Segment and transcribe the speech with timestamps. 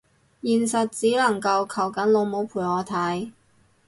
[0.41, 3.31] 現實只能夠求緊老母陪我睇